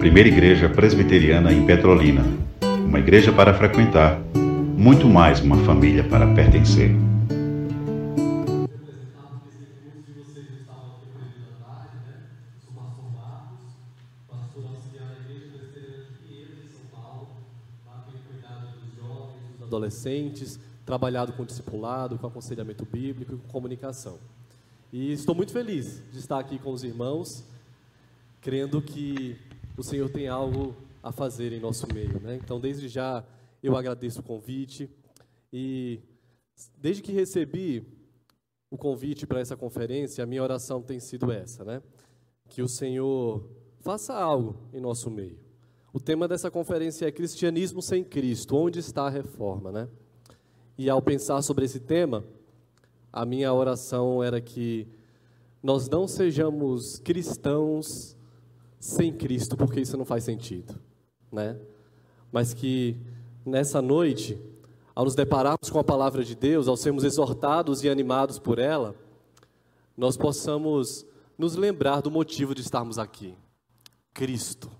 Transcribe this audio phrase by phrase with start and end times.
[0.00, 2.24] primeira igreja presbiteriana em Petrolina.
[2.86, 4.18] Uma igreja para frequentar,
[4.74, 6.90] muito mais uma família para pertencer.
[19.62, 24.18] adolescentes, trabalhado com discipulado, com aconselhamento bíblico e com comunicação.
[24.92, 27.44] E estou muito feliz de estar aqui com os irmãos,
[28.40, 29.38] crendo que
[29.76, 32.20] o Senhor tem algo a fazer em nosso meio.
[32.20, 32.38] Né?
[32.42, 33.24] Então, desde já,
[33.62, 34.90] eu agradeço o convite
[35.52, 36.00] e
[36.78, 37.86] desde que recebi
[38.70, 41.82] o convite para essa conferência, a minha oração tem sido essa, né?
[42.48, 43.44] Que o Senhor
[43.80, 45.38] faça algo em nosso meio.
[45.92, 49.88] O tema dessa conferência é Cristianismo sem Cristo, onde está a reforma, né?
[50.78, 52.24] E ao pensar sobre esse tema,
[53.12, 54.86] a minha oração era que
[55.60, 58.16] nós não sejamos cristãos
[58.80, 60.74] sem Cristo, porque isso não faz sentido,
[61.30, 61.56] né?
[62.32, 62.96] Mas que
[63.44, 64.40] nessa noite,
[64.94, 68.96] ao nos depararmos com a palavra de Deus, ao sermos exortados e animados por ela,
[69.94, 71.04] nós possamos
[71.36, 73.34] nos lembrar do motivo de estarmos aqui:
[74.14, 74.70] Cristo.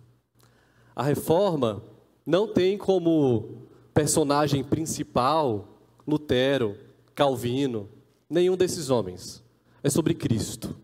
[0.97, 1.83] A reforma
[2.25, 5.69] não tem como personagem principal
[6.07, 6.77] Lutero,
[7.15, 7.89] Calvino,
[8.29, 9.45] nenhum desses homens.
[9.83, 10.75] É sobre Cristo.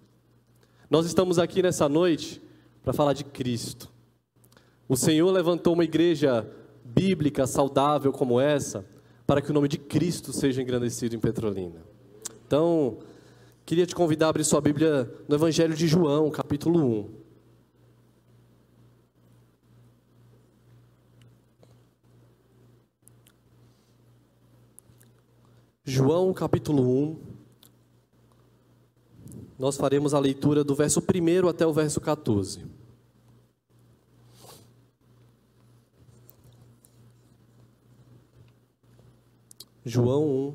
[0.88, 2.42] Nós estamos aqui nessa noite
[2.86, 3.90] para falar de Cristo.
[4.88, 6.48] O Senhor levantou uma igreja
[6.84, 8.86] bíblica, saudável como essa,
[9.26, 11.82] para que o nome de Cristo seja engrandecido em Petrolina.
[12.46, 12.98] Então,
[13.64, 17.10] queria te convidar a abrir sua Bíblia no Evangelho de João, capítulo 1.
[25.84, 27.16] João capítulo 1,
[29.58, 32.75] nós faremos a leitura do verso 1 até o verso 14.
[39.88, 40.54] João 1,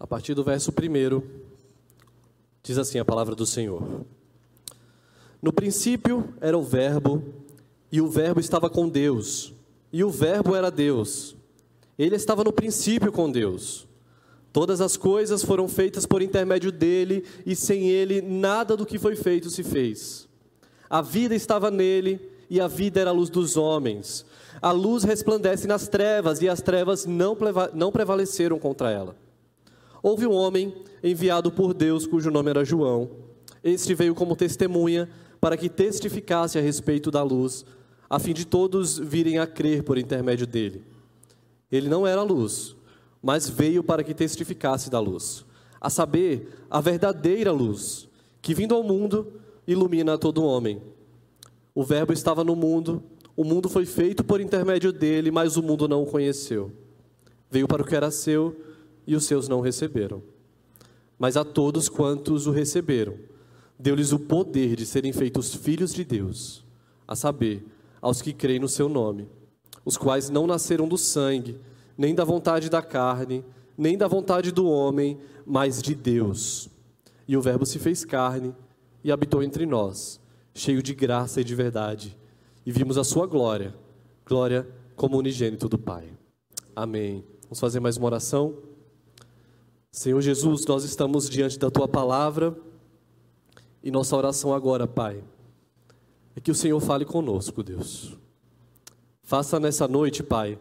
[0.00, 1.22] a partir do verso 1,
[2.64, 4.04] diz assim a palavra do Senhor:
[5.40, 7.22] No princípio era o Verbo,
[7.92, 9.54] e o Verbo estava com Deus,
[9.92, 11.36] e o Verbo era Deus.
[11.96, 13.86] Ele estava no princípio com Deus.
[14.52, 19.14] Todas as coisas foram feitas por intermédio dele, e sem ele nada do que foi
[19.14, 20.28] feito se fez.
[20.90, 22.20] A vida estava nele,
[22.50, 24.24] e a vida era a luz dos homens.
[24.60, 27.36] A luz resplandece nas trevas, e as trevas não,
[27.92, 29.16] prevaleceram contra ela.
[30.02, 33.10] Houve um homem enviado por Deus, cujo nome era João.
[33.62, 35.08] Este veio como testemunha,
[35.40, 37.64] para que testificasse a respeito da luz,
[38.08, 40.82] a fim de todos virem a crer por intermédio dele.
[41.70, 42.76] Ele não era luz
[43.22, 45.44] mas veio para que testificasse da luz,
[45.80, 48.08] a saber, a verdadeira luz,
[48.40, 49.32] que vindo ao mundo
[49.66, 50.80] ilumina todo homem.
[51.78, 53.00] O Verbo estava no mundo,
[53.36, 56.72] o mundo foi feito por intermédio dele, mas o mundo não o conheceu.
[57.48, 58.60] Veio para o que era seu
[59.06, 60.20] e os seus não receberam.
[61.16, 63.14] Mas a todos quantos o receberam,
[63.78, 66.64] deu-lhes o poder de serem feitos filhos de Deus,
[67.06, 67.64] a saber,
[68.02, 69.28] aos que creem no seu nome,
[69.84, 71.60] os quais não nasceram do sangue,
[71.96, 73.44] nem da vontade da carne,
[73.76, 76.68] nem da vontade do homem, mas de Deus.
[77.28, 78.52] E o Verbo se fez carne
[79.04, 80.18] e habitou entre nós,
[80.58, 82.16] cheio de graça e de verdade,
[82.66, 83.74] e vimos a sua glória,
[84.26, 86.12] glória como unigênito do Pai.
[86.74, 87.24] Amém.
[87.42, 88.56] Vamos fazer mais uma oração?
[89.92, 92.58] Senhor Jesus, nós estamos diante da tua palavra
[93.82, 95.22] e nossa oração agora, Pai,
[96.34, 98.18] é que o Senhor fale conosco, Deus.
[99.22, 100.58] Faça nessa noite, Pai,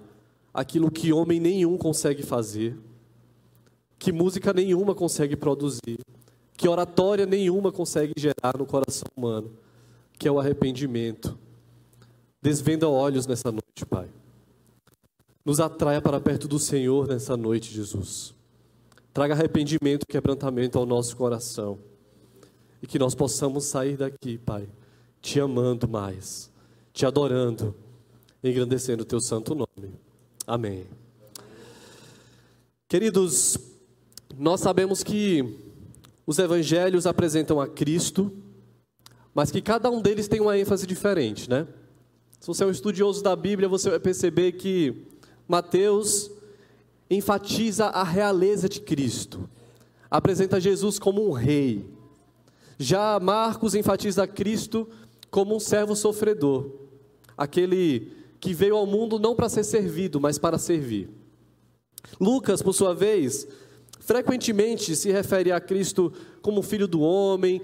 [0.53, 2.77] aquilo que homem nenhum consegue fazer,
[3.97, 5.97] que música nenhuma consegue produzir,
[6.55, 9.51] que oratória nenhuma consegue gerar no coração humano,
[10.17, 11.37] que é o arrependimento.
[12.41, 14.09] Desvenda olhos nessa noite, Pai.
[15.45, 18.33] Nos atraia para perto do Senhor nessa noite, Jesus.
[19.13, 21.79] Traga arrependimento e quebrantamento ao nosso coração.
[22.81, 24.69] E que nós possamos sair daqui, Pai,
[25.21, 26.51] te amando mais,
[26.93, 27.73] te adorando,
[28.43, 29.93] engrandecendo o teu santo nome.
[30.45, 30.85] Amém.
[32.87, 33.57] Queridos,
[34.37, 35.57] nós sabemos que
[36.25, 38.31] os evangelhos apresentam a Cristo,
[39.37, 41.67] mas que cada um deles tem uma ênfase diferente, né?
[42.39, 45.05] Se você é um estudioso da Bíblia, você vai perceber que
[45.47, 46.31] Mateus
[47.07, 49.47] enfatiza a realeza de Cristo,
[50.09, 51.87] apresenta Jesus como um rei.
[52.79, 54.89] Já Marcos enfatiza Cristo
[55.29, 56.71] como um servo sofredor,
[57.37, 61.11] aquele que veio ao mundo não para ser servido, mas para servir.
[62.19, 63.47] Lucas, por sua vez,
[64.07, 67.61] frequentemente se refere a Cristo como filho do homem,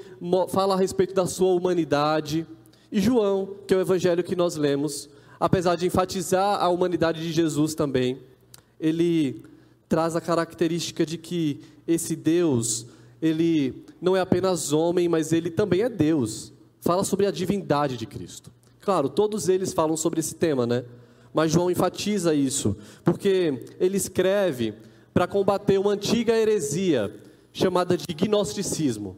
[0.49, 2.45] fala a respeito da sua humanidade.
[2.91, 5.09] E João, que é o evangelho que nós lemos,
[5.39, 8.19] apesar de enfatizar a humanidade de Jesus também,
[8.77, 9.41] ele
[9.87, 12.87] traz a característica de que esse Deus,
[13.21, 16.51] ele não é apenas homem, mas ele também é Deus.
[16.81, 18.51] Fala sobre a divindade de Cristo.
[18.81, 20.83] Claro, todos eles falam sobre esse tema, né?
[21.33, 24.73] Mas João enfatiza isso, porque ele escreve
[25.13, 27.13] para combater uma antiga heresia
[27.51, 29.17] chamada de gnosticismo.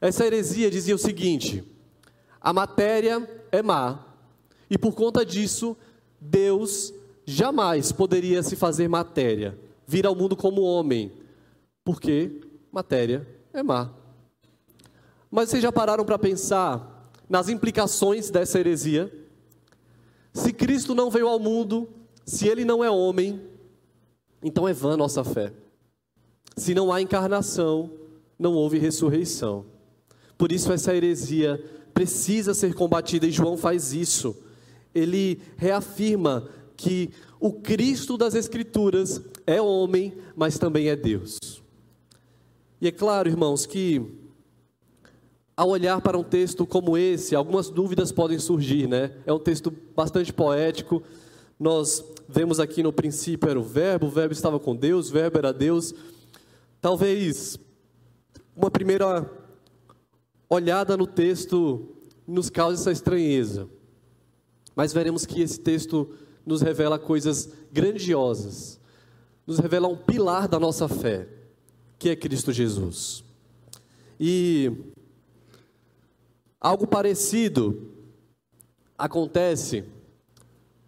[0.00, 1.62] Essa heresia dizia o seguinte:
[2.40, 4.04] a matéria é má,
[4.68, 5.76] e por conta disso,
[6.20, 6.92] Deus
[7.24, 11.12] jamais poderia se fazer matéria, vir ao mundo como homem,
[11.84, 12.40] porque
[12.72, 13.90] matéria é má.
[15.30, 19.10] Mas vocês já pararam para pensar nas implicações dessa heresia?
[20.32, 21.88] Se Cristo não veio ao mundo,
[22.24, 23.40] se ele não é homem,
[24.42, 25.52] então é vã nossa fé.
[26.56, 27.90] Se não há encarnação,
[28.38, 29.64] não houve ressurreição.
[30.36, 31.62] Por isso essa heresia
[31.94, 34.36] precisa ser combatida e João faz isso.
[34.94, 41.38] Ele reafirma que o Cristo das Escrituras é homem, mas também é Deus.
[42.80, 44.02] E é claro, irmãos, que
[45.56, 49.12] ao olhar para um texto como esse, algumas dúvidas podem surgir, né?
[49.24, 51.02] É um texto bastante poético.
[51.58, 55.38] Nós vemos aqui no princípio era o Verbo, o Verbo estava com Deus, o Verbo
[55.38, 55.94] era Deus.
[56.80, 57.58] Talvez
[58.56, 59.30] uma primeira
[60.48, 61.88] olhada no texto
[62.26, 63.68] nos cause essa estranheza.
[64.74, 66.10] Mas veremos que esse texto
[66.44, 68.80] nos revela coisas grandiosas,
[69.46, 71.28] nos revela um pilar da nossa fé,
[71.98, 73.24] que é Cristo Jesus.
[74.18, 74.72] E
[76.60, 77.90] algo parecido
[78.96, 79.84] acontece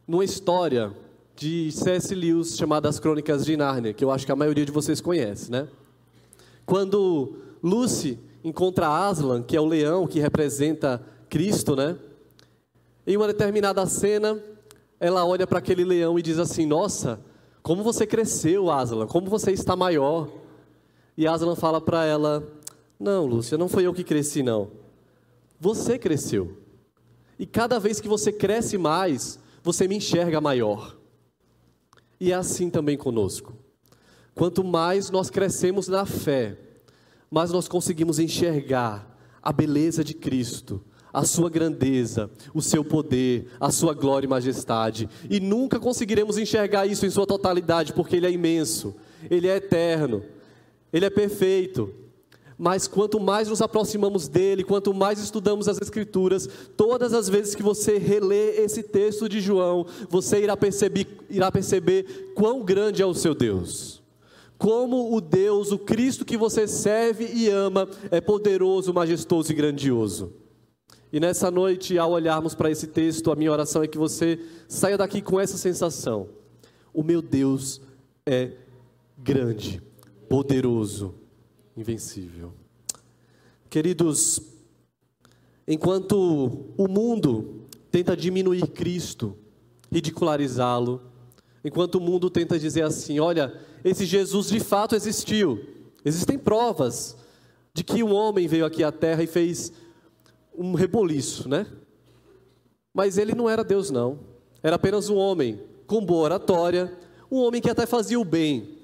[0.07, 0.95] numa história
[1.37, 2.15] de C.S.
[2.15, 5.51] Lewis chamada As Crônicas de Nárnia, que eu acho que a maioria de vocês conhece,
[5.51, 5.69] né?
[6.65, 11.97] Quando Lucy encontra Aslan, que é o leão que representa Cristo, né?
[13.07, 14.39] Em uma determinada cena,
[15.01, 17.21] ela olha para aquele leão e diz assim: Nossa,
[17.63, 20.29] como você cresceu, Aslan, como você está maior.
[21.17, 22.47] E Aslan fala para ela:
[22.99, 24.71] Não, Lúcia, não foi eu que cresci, não.
[25.61, 26.57] Você cresceu.
[27.39, 30.97] E cada vez que você cresce mais, você me enxerga maior.
[32.25, 33.53] E é assim também conosco.
[34.35, 36.57] Quanto mais nós crescemos na fé,
[37.31, 40.83] mais nós conseguimos enxergar a beleza de Cristo,
[41.13, 45.07] a sua grandeza, o seu poder, a sua glória e majestade.
[45.29, 48.97] E nunca conseguiremos enxergar isso em sua totalidade, porque Ele é imenso,
[49.31, 50.25] Ele é eterno,
[50.91, 51.93] Ele é perfeito.
[52.57, 57.63] Mas quanto mais nos aproximamos dele, quanto mais estudamos as Escrituras, todas as vezes que
[57.63, 63.15] você relê esse texto de João, você irá perceber, irá perceber quão grande é o
[63.15, 64.03] seu Deus.
[64.57, 70.33] Como o Deus, o Cristo que você serve e ama, é poderoso, majestoso e grandioso.
[71.13, 74.97] E nessa noite, ao olharmos para esse texto, a minha oração é que você saia
[74.97, 76.29] daqui com essa sensação:
[76.93, 77.81] o meu Deus
[78.27, 78.53] é
[79.19, 79.83] grande,
[80.29, 81.15] poderoso,
[81.77, 82.53] invencível.
[83.69, 84.41] Queridos,
[85.67, 89.37] enquanto o mundo tenta diminuir Cristo,
[89.91, 91.03] ridicularizá-lo,
[91.65, 95.65] enquanto o mundo tenta dizer assim: olha, esse Jesus de fato existiu,
[96.05, 97.17] existem provas
[97.73, 99.73] de que um homem veio aqui à terra e fez
[100.57, 101.67] um reboliço, né?
[102.93, 104.21] Mas ele não era Deus, não.
[104.63, 106.97] Era apenas um homem com boa oratória,
[107.31, 108.79] um homem que até fazia o bem,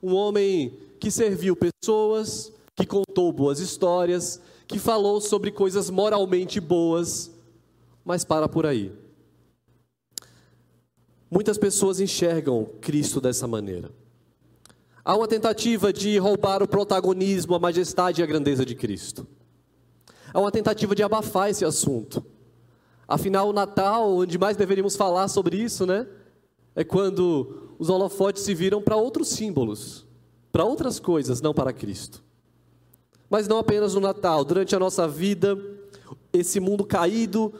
[0.00, 7.30] um homem que serviu pessoas, que contou boas histórias, que falou sobre coisas moralmente boas,
[8.04, 8.92] mas para por aí.
[11.30, 13.90] Muitas pessoas enxergam Cristo dessa maneira.
[15.04, 19.26] Há uma tentativa de roubar o protagonismo, a majestade e a grandeza de Cristo
[20.36, 22.22] há uma tentativa de abafar esse assunto.
[23.08, 26.06] Afinal, o Natal, onde mais deveríamos falar sobre isso, né?
[26.74, 30.05] É quando os holofotes se viram para outros símbolos,
[30.52, 32.22] para outras coisas, não para Cristo.
[33.28, 35.58] Mas não apenas no Natal, durante a nossa vida,
[36.32, 37.52] esse mundo caído,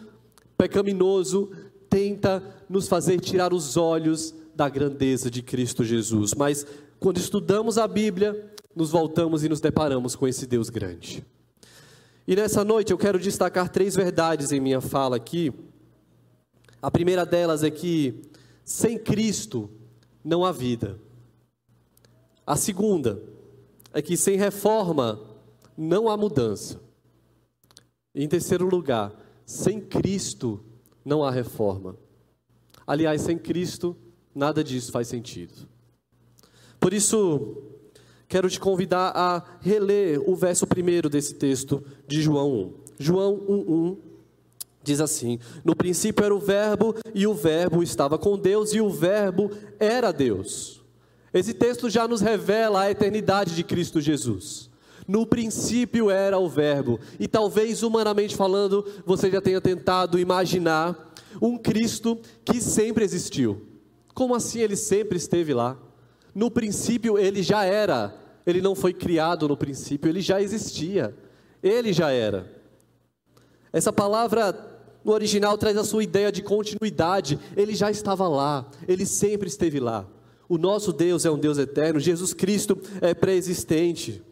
[0.56, 1.50] pecaminoso,
[1.90, 6.34] tenta nos fazer tirar os olhos da grandeza de Cristo Jesus.
[6.34, 6.66] Mas
[6.98, 11.24] quando estudamos a Bíblia, nos voltamos e nos deparamos com esse Deus grande.
[12.26, 15.52] E nessa noite eu quero destacar três verdades em minha fala aqui.
[16.82, 18.22] A primeira delas é que
[18.64, 19.70] sem Cristo
[20.24, 20.98] não há vida.
[22.46, 23.20] A segunda
[23.92, 25.20] é que sem reforma
[25.76, 26.80] não há mudança.
[28.14, 29.12] Em terceiro lugar,
[29.44, 30.60] sem Cristo
[31.04, 31.96] não há reforma.
[32.86, 33.96] Aliás, sem Cristo
[34.34, 35.68] nada disso faz sentido.
[36.78, 37.62] Por isso,
[38.28, 42.74] quero te convidar a reler o verso primeiro desse texto de João 1.
[42.98, 43.96] João 1:1
[44.86, 48.88] Diz assim: No princípio era o Verbo, e o Verbo estava com Deus, e o
[48.88, 49.50] Verbo
[49.80, 50.80] era Deus.
[51.38, 54.70] Esse texto já nos revela a eternidade de Cristo Jesus.
[55.06, 61.58] No princípio era o Verbo, e talvez humanamente falando, você já tenha tentado imaginar um
[61.58, 63.66] Cristo que sempre existiu.
[64.14, 65.76] Como assim ele sempre esteve lá?
[66.34, 68.14] No princípio ele já era,
[68.46, 71.14] ele não foi criado no princípio, ele já existia,
[71.62, 72.50] ele já era.
[73.70, 74.58] Essa palavra
[75.04, 79.78] no original traz a sua ideia de continuidade, ele já estava lá, ele sempre esteve
[79.78, 80.06] lá.
[80.48, 84.22] O nosso Deus é um Deus eterno, Jesus Cristo é pré-existente.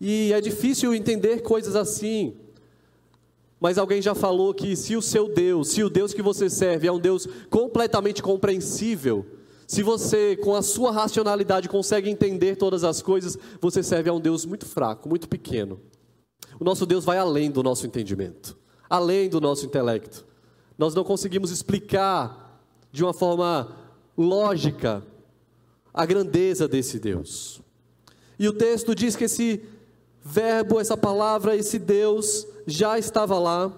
[0.00, 2.34] E é difícil entender coisas assim.
[3.58, 6.86] Mas alguém já falou que se o seu Deus, se o Deus que você serve
[6.86, 9.24] é um Deus completamente compreensível,
[9.66, 14.20] se você, com a sua racionalidade, consegue entender todas as coisas, você serve a um
[14.20, 15.80] Deus muito fraco, muito pequeno.
[16.60, 18.56] O nosso Deus vai além do nosso entendimento,
[18.88, 20.24] além do nosso intelecto.
[20.78, 23.74] Nós não conseguimos explicar de uma forma
[24.16, 25.02] lógica
[25.92, 27.60] a grandeza desse Deus.
[28.38, 29.62] E o texto diz que esse
[30.22, 33.72] verbo, essa palavra, esse Deus já estava lá,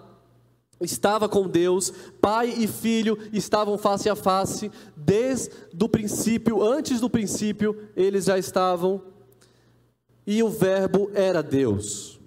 [0.80, 7.10] estava com Deus, pai e filho estavam face a face, desde o princípio, antes do
[7.10, 9.02] princípio, eles já estavam,
[10.26, 12.18] e o Verbo era Deus.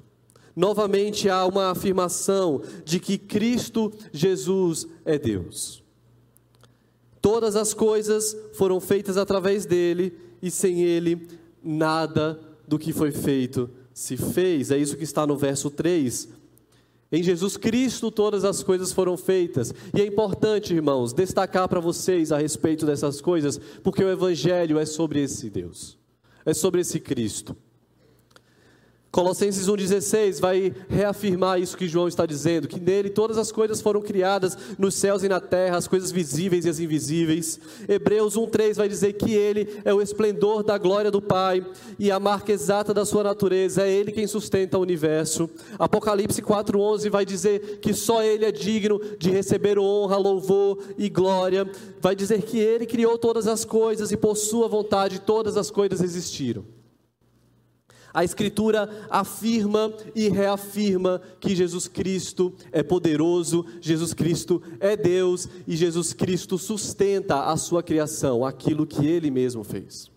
[0.56, 5.81] Novamente há uma afirmação de que Cristo Jesus é Deus.
[7.22, 11.28] Todas as coisas foram feitas através dele, e sem ele,
[11.64, 14.72] nada do que foi feito se fez.
[14.72, 16.42] É isso que está no verso 3
[17.12, 19.74] em Jesus Cristo todas as coisas foram feitas.
[19.94, 24.86] E é importante, irmãos, destacar para vocês a respeito dessas coisas, porque o Evangelho é
[24.86, 26.00] sobre esse Deus,
[26.46, 27.56] é sobre esse Cristo.
[29.12, 34.02] Colossenses 1,16 vai reafirmar isso que João está dizendo: que nele todas as coisas foram
[34.02, 37.60] criadas nos céus e na terra, as coisas visíveis e as invisíveis.
[37.90, 41.66] Hebreus 1,3 vai dizer que ele é o esplendor da glória do Pai
[42.00, 45.50] e a marca exata da sua natureza, é ele quem sustenta o universo.
[45.78, 51.70] Apocalipse 4,11 vai dizer que só ele é digno de receber honra, louvor e glória.
[52.00, 56.02] Vai dizer que ele criou todas as coisas e por sua vontade todas as coisas
[56.02, 56.64] existiram.
[58.14, 65.76] A Escritura afirma e reafirma que Jesus Cristo é poderoso, Jesus Cristo é Deus e
[65.76, 70.12] Jesus Cristo sustenta a sua criação, aquilo que ele mesmo fez.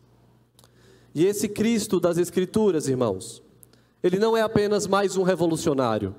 [1.14, 3.40] E esse Cristo das Escrituras, irmãos,
[4.02, 6.14] ele não é apenas mais um revolucionário,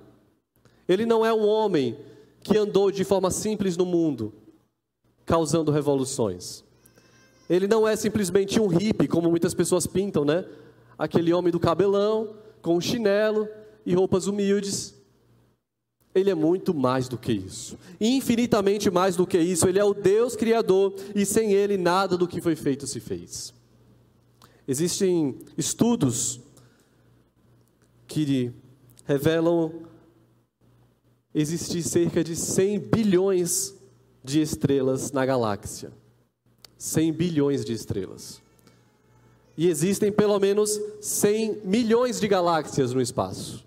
[0.87, 1.97] ele não é um homem
[2.41, 4.33] que andou de forma simples no mundo,
[5.25, 6.63] causando revoluções.
[7.49, 10.45] Ele não é simplesmente um hippie, como muitas pessoas pintam, né?
[10.97, 13.47] Aquele homem do cabelão, com chinelo
[13.85, 14.95] e roupas humildes.
[16.13, 19.67] Ele é muito mais do que isso, infinitamente mais do que isso.
[19.67, 23.53] Ele é o Deus Criador e sem Ele nada do que foi feito se fez.
[24.67, 26.39] Existem estudos
[28.07, 28.53] que
[29.03, 29.71] revelam
[31.33, 33.75] existir cerca de 100 bilhões
[34.23, 35.91] de estrelas na galáxia.
[36.77, 38.41] 100 bilhões de estrelas.
[39.57, 43.65] E existem pelo menos 100 milhões de galáxias no espaço.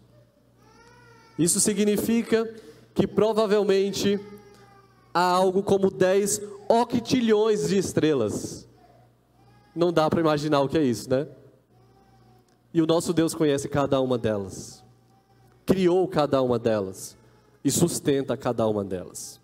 [1.38, 2.52] Isso significa
[2.94, 4.20] que provavelmente
[5.14, 8.68] há algo como 10 octilhões de estrelas.
[9.74, 11.26] Não dá para imaginar o que é isso, né?
[12.74, 14.84] E o nosso Deus conhece cada uma delas,
[15.64, 17.16] criou cada uma delas
[17.64, 19.40] e sustenta cada uma delas.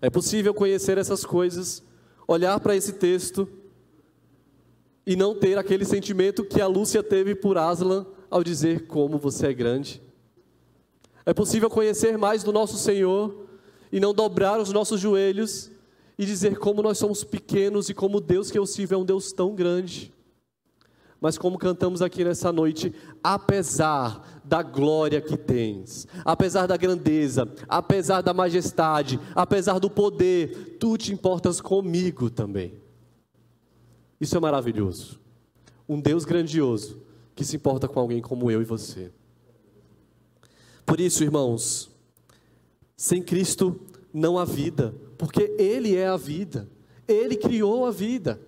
[0.00, 1.82] É possível conhecer essas coisas,
[2.26, 3.48] olhar para esse texto
[5.06, 9.48] e não ter aquele sentimento que a Lúcia teve por Aslan ao dizer como você
[9.48, 10.02] é grande.
[11.24, 13.46] É possível conhecer mais do nosso Senhor
[13.90, 15.70] e não dobrar os nossos joelhos
[16.18, 19.32] e dizer como nós somos pequenos e como Deus que eu sirvo é um Deus
[19.32, 20.12] tão grande.
[21.20, 22.92] Mas como cantamos aqui nessa noite,
[23.22, 30.98] apesar da glória que tens, apesar da grandeza, apesar da majestade, apesar do poder, tu
[30.98, 32.81] te importas comigo também.
[34.22, 35.18] Isso é maravilhoso.
[35.88, 37.02] Um Deus grandioso
[37.34, 39.10] que se importa com alguém como eu e você.
[40.86, 41.90] Por isso, irmãos,
[42.96, 43.80] sem Cristo
[44.14, 46.68] não há vida, porque Ele é a vida,
[47.08, 48.40] Ele criou a vida.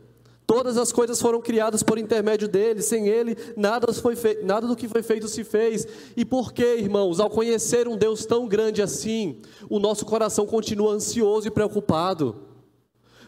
[0.47, 4.15] Todas as coisas foram criadas por intermédio dele, sem ele, nada, foi
[4.45, 5.89] nada do que foi feito se fez.
[6.17, 10.93] E por que, irmãos, ao conhecer um Deus tão grande assim, o nosso coração continua
[10.93, 12.44] ansioso e preocupado?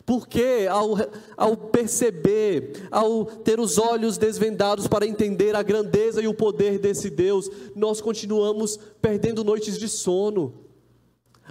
[0.07, 0.95] Porque ao,
[1.37, 7.11] ao perceber, ao ter os olhos desvendados para entender a grandeza e o poder desse
[7.11, 10.55] Deus, nós continuamos perdendo noites de sono.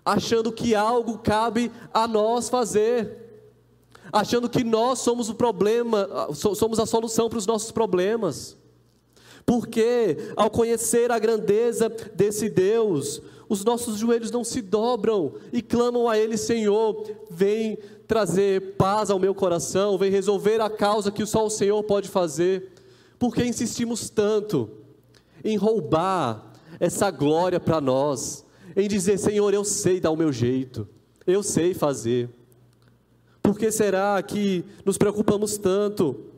[0.06, 3.24] achando que algo cabe a nós fazer,
[4.14, 8.56] achando que nós somos o problema, somos a solução para os nossos problemas.
[9.46, 16.10] Porque ao conhecer a grandeza desse Deus, os nossos joelhos não se dobram e clamam
[16.10, 21.46] a Ele, Senhor, vem trazer paz ao meu coração, vem resolver a causa que só
[21.46, 22.72] o Senhor pode fazer.
[23.18, 24.70] Porque insistimos tanto
[25.44, 28.46] em roubar essa glória para nós,
[28.76, 30.88] em dizer: Senhor, eu sei dar o meu jeito,
[31.26, 32.30] eu sei fazer.
[33.42, 36.32] Por que será que nos preocupamos tanto?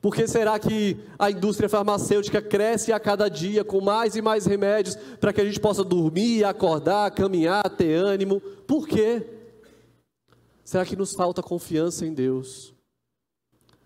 [0.00, 4.46] Por que será que a indústria farmacêutica cresce a cada dia com mais e mais
[4.46, 8.40] remédios para que a gente possa dormir, acordar, caminhar, ter ânimo?
[8.66, 9.37] Por quê?
[10.68, 12.74] Será que nos falta confiança em Deus?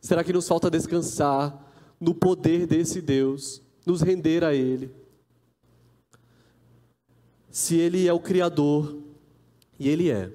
[0.01, 4.91] Será que nos falta descansar no poder desse Deus, nos render a Ele?
[7.53, 8.99] Se Ele é o Criador,
[9.79, 10.33] e Ele é,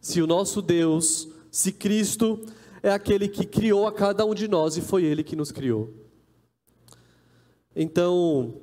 [0.00, 2.44] se o nosso Deus, se Cristo
[2.82, 5.94] é aquele que criou a cada um de nós e foi Ele que nos criou.
[7.76, 8.56] Então,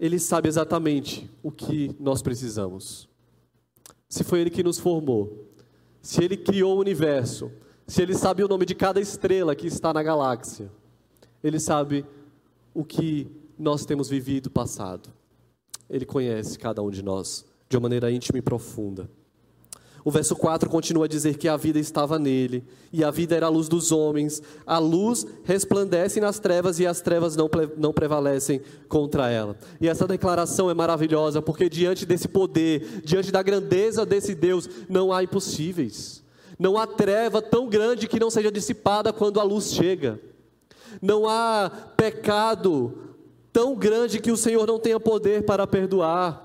[0.00, 3.06] Ele sabe exatamente o que nós precisamos.
[4.08, 5.52] Se foi Ele que nos formou,
[6.04, 7.50] se Ele criou o universo,
[7.86, 10.70] se Ele sabe o nome de cada estrela que está na galáxia,
[11.42, 12.04] Ele sabe
[12.74, 13.26] o que
[13.58, 15.08] nós temos vivido passado.
[15.88, 19.08] Ele conhece cada um de nós de uma maneira íntima e profunda.
[20.04, 23.46] O verso 4 continua a dizer que a vida estava nele, e a vida era
[23.46, 24.42] a luz dos homens.
[24.66, 29.56] A luz resplandece nas trevas e as trevas não, não prevalecem contra ela.
[29.80, 35.10] E essa declaração é maravilhosa, porque diante desse poder, diante da grandeza desse Deus, não
[35.10, 36.22] há impossíveis.
[36.58, 40.20] Não há treva tão grande que não seja dissipada quando a luz chega.
[41.00, 42.92] Não há pecado
[43.50, 46.43] tão grande que o Senhor não tenha poder para perdoar.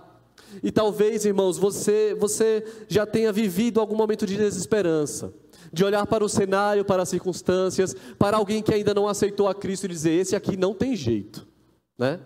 [0.64, 5.34] E talvez, irmãos, você, você já tenha vivido algum momento de desesperança,
[5.72, 9.56] de olhar para o cenário, para as circunstâncias, para alguém que ainda não aceitou a
[9.56, 11.48] Cristo e dizer: esse aqui não tem jeito,
[11.98, 12.20] né?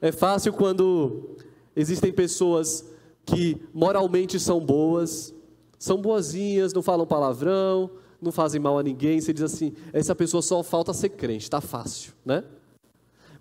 [0.00, 1.36] É fácil quando
[1.74, 2.84] existem pessoas
[3.24, 5.34] que moralmente são boas,
[5.78, 9.20] são boazinhas, não falam palavrão, não fazem mal a ninguém.
[9.20, 12.44] Você diz assim: essa pessoa só falta ser crente, está fácil, né?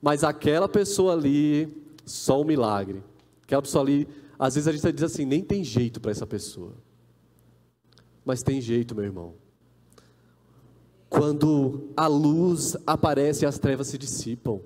[0.02, 3.04] Mas aquela pessoa ali, só um milagre.
[3.46, 6.74] Aquela pessoa ali, às vezes a gente diz assim, nem tem jeito para essa pessoa.
[8.26, 9.36] Mas tem jeito, meu irmão.
[11.10, 14.60] Quando a luz aparece, as trevas se dissipam.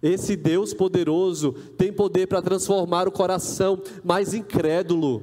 [0.00, 5.22] Esse Deus poderoso tem poder para transformar o coração mais incrédulo,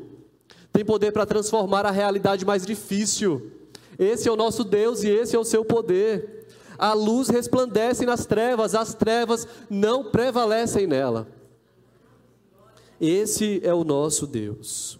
[0.73, 3.51] tem poder para transformar a realidade mais difícil.
[3.97, 6.47] Esse é o nosso Deus e esse é o seu poder.
[6.77, 11.27] A luz resplandece nas trevas, as trevas não prevalecem nela.
[13.01, 14.99] Esse é o nosso Deus.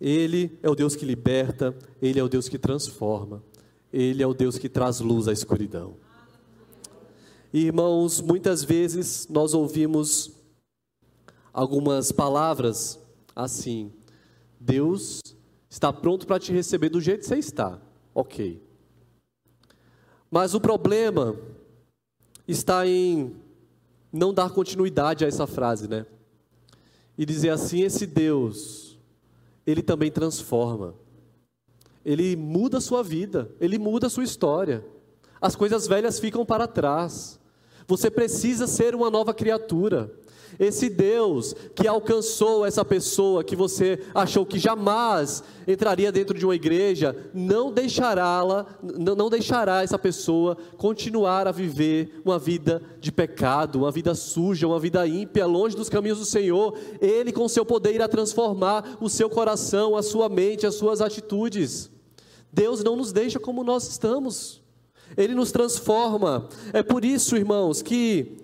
[0.00, 3.42] Ele é o Deus que liberta, ele é o Deus que transforma,
[3.92, 5.96] ele é o Deus que traz luz à escuridão.
[7.52, 10.30] Irmãos, muitas vezes nós ouvimos
[11.52, 13.00] algumas palavras
[13.34, 13.92] assim:
[14.60, 15.20] Deus
[15.68, 17.80] está pronto para te receber do jeito que você está.
[18.14, 18.62] Ok.
[20.30, 21.36] Mas o problema
[22.46, 23.34] está em
[24.12, 26.06] não dar continuidade a essa frase, né?
[27.16, 28.98] E dizer assim: esse Deus,
[29.66, 30.94] ele também transforma,
[32.04, 34.84] ele muda a sua vida, ele muda a sua história.
[35.40, 37.40] As coisas velhas ficam para trás.
[37.86, 40.10] Você precisa ser uma nova criatura.
[40.58, 46.54] Esse Deus que alcançou essa pessoa que você achou que jamais entraria dentro de uma
[46.54, 53.90] igreja, não deixará-la, não deixará essa pessoa continuar a viver uma vida de pecado, uma
[53.90, 56.78] vida suja, uma vida ímpia, longe dos caminhos do Senhor.
[57.00, 61.90] Ele com seu poder irá transformar o seu coração, a sua mente, as suas atitudes.
[62.52, 64.63] Deus não nos deixa como nós estamos.
[65.16, 66.48] Ele nos transforma.
[66.72, 68.38] É por isso, irmãos, que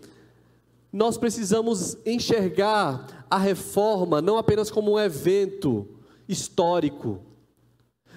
[0.93, 5.87] nós precisamos enxergar a reforma não apenas como um evento
[6.29, 7.21] histórico,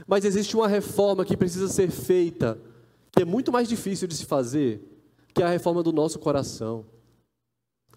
[0.07, 2.59] mas existe uma reforma que precisa ser feita,
[3.11, 4.81] que é muito mais difícil de se fazer,
[5.33, 6.85] que é a reforma do nosso coração,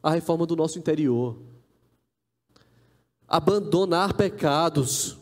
[0.02, 1.38] a reforma do nosso interior.
[3.26, 5.18] Abandonar pecados,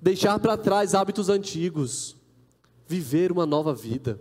[0.00, 2.16] deixar para trás hábitos antigos,
[2.86, 4.20] viver uma nova vida.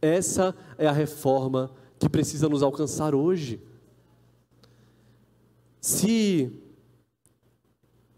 [0.00, 3.60] Essa é a reforma que precisa nos alcançar hoje.
[5.80, 6.52] Se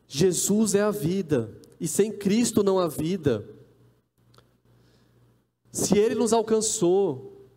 [0.07, 3.49] Jesus é a vida e sem Cristo não há vida,
[5.73, 7.49] se Ele nos alcançou,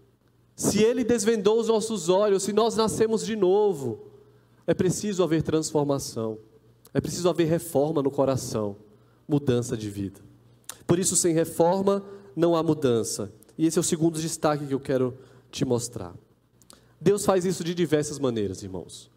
[0.55, 4.07] se Ele desvendou os nossos olhos, se nós nascemos de novo,
[4.65, 6.37] é preciso haver transformação.
[6.93, 8.75] É preciso haver reforma no coração,
[9.27, 10.21] mudança de vida.
[10.85, 12.05] Por isso, sem reforma,
[12.35, 13.33] não há mudança.
[13.57, 15.17] E esse é o segundo destaque que eu quero
[15.51, 16.13] te mostrar.
[16.99, 19.11] Deus faz isso de diversas maneiras, irmãos.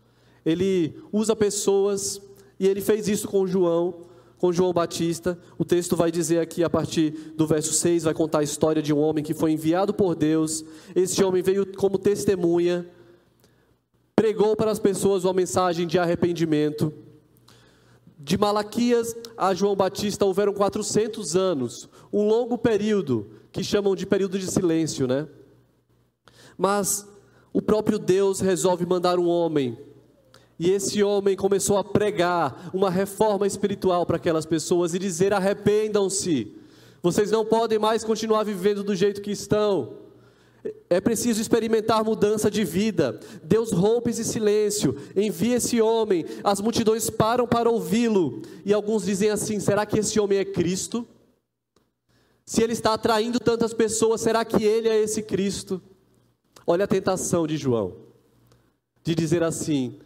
[0.45, 2.21] Ele usa pessoas,
[2.59, 4.07] e ele fez isso com João,
[4.39, 5.39] com João Batista.
[5.59, 8.93] O texto vai dizer aqui, a partir do verso 6, vai contar a história de
[8.93, 10.65] um homem que foi enviado por Deus.
[10.95, 12.87] Esse homem veio como testemunha,
[14.15, 16.93] pregou para as pessoas uma mensagem de arrependimento.
[18.19, 24.39] De Malaquias a João Batista houveram 400 anos, um longo período que chamam de período
[24.39, 25.27] de silêncio, né?
[26.59, 27.09] Mas
[27.53, 29.79] o próprio Deus resolve mandar um homem
[30.59, 36.55] e esse homem começou a pregar uma reforma espiritual para aquelas pessoas e dizer: arrependam-se,
[37.03, 39.99] vocês não podem mais continuar vivendo do jeito que estão.
[40.91, 43.21] É preciso experimentar mudança de vida.
[43.43, 48.43] Deus rompe esse silêncio, envia esse homem, as multidões param para ouvi-lo.
[48.65, 51.07] E alguns dizem assim: será que esse homem é Cristo?
[52.47, 55.83] Se ele está atraindo tantas pessoas, será que ele é esse Cristo?
[56.65, 57.97] Olha a tentação de João,
[59.03, 59.99] de dizer assim: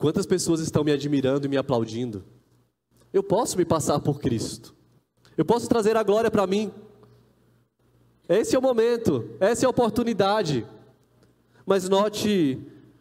[0.00, 2.24] Quantas pessoas estão me admirando e me aplaudindo?
[3.12, 4.74] Eu posso me passar por Cristo.
[5.36, 6.72] Eu posso trazer a glória para mim.
[8.26, 10.66] Esse é o momento, essa é a oportunidade.
[11.66, 12.58] Mas note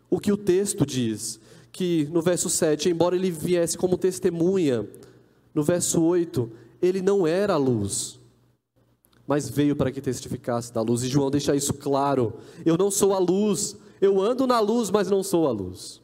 [0.10, 1.40] o que o texto diz,
[1.72, 4.86] que no verso 7, embora ele viesse como testemunha,
[5.54, 8.19] no verso 8, ele não era a luz,
[9.30, 11.04] mas veio para que testificasse da luz.
[11.04, 12.34] E João deixa isso claro:
[12.66, 16.02] eu não sou a luz, eu ando na luz, mas não sou a luz.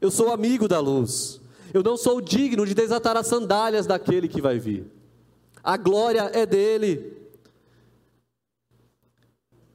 [0.00, 1.40] Eu sou amigo da luz.
[1.74, 4.86] Eu não sou digno de desatar as sandálias daquele que vai vir.
[5.64, 7.16] A glória é dele.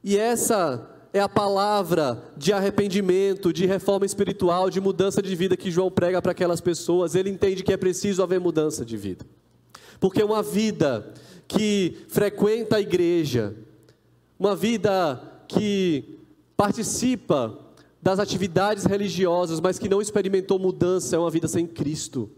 [0.02, 5.70] E essa é a palavra de arrependimento, de reforma espiritual, de mudança de vida que
[5.70, 7.14] João prega para aquelas pessoas.
[7.14, 9.26] Ele entende que é preciso haver mudança de vida.
[10.00, 11.12] Porque uma vida
[11.48, 13.56] que frequenta a igreja,
[14.38, 16.18] uma vida que
[16.54, 17.58] participa
[18.00, 22.30] das atividades religiosas, mas que não experimentou mudança, é uma vida sem Cristo.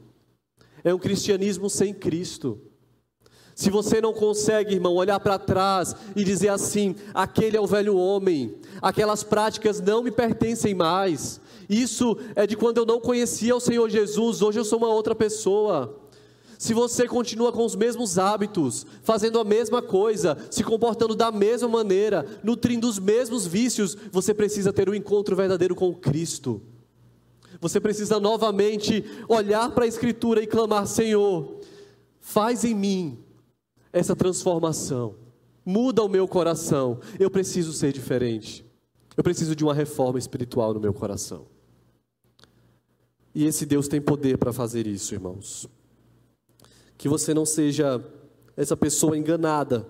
[0.83, 2.59] É um cristianismo sem Cristo.
[3.55, 7.97] Se você não consegue, irmão, olhar para trás e dizer assim: aquele é o velho
[7.97, 13.61] homem, aquelas práticas não me pertencem mais, isso é de quando eu não conhecia o
[13.61, 16.00] Senhor Jesus, hoje eu sou uma outra pessoa.
[16.61, 21.67] Se você continua com os mesmos hábitos, fazendo a mesma coisa, se comportando da mesma
[21.67, 26.61] maneira, nutrindo os mesmos vícios, você precisa ter um encontro verdadeiro com Cristo.
[27.63, 31.61] Você precisa novamente olhar para a Escritura e clamar: Senhor,
[32.21, 33.19] faz em mim
[33.91, 35.15] essa transformação,
[35.65, 37.01] muda o meu coração.
[37.19, 38.67] Eu preciso ser diferente.
[39.17, 41.47] Eu preciso de uma reforma espiritual no meu coração.
[43.35, 45.67] E esse Deus tem poder para fazer isso, irmãos
[47.01, 47.99] que você não seja
[48.55, 49.89] essa pessoa enganada,